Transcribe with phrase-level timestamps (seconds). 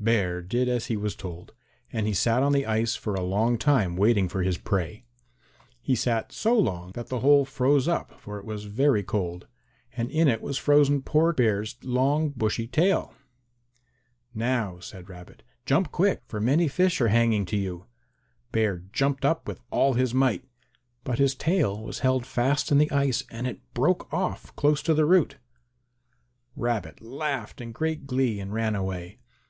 [0.00, 1.52] Bear did as he was told,
[1.92, 5.04] and he sat on the ice for a long time waiting for his prey.
[5.82, 9.46] He sat so long that the hole froze up, for it was very cold,
[9.94, 13.12] and in it was frozen poor Bear's long bushy tail.
[14.32, 17.84] "Now," said Rabbit, "jump quick, for many fish are hanging to you."
[18.52, 20.46] Bear jumped with all his might,
[21.04, 24.94] but his tail was held fast in the ice and it broke off close to
[24.94, 25.36] the root.
[26.56, 29.18] Rabbit laughed in great glee and ran away.